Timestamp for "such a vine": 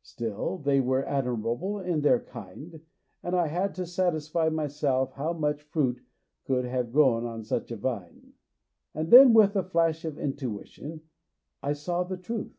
7.44-8.32